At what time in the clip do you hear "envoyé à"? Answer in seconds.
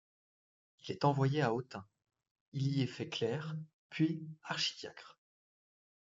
1.05-1.53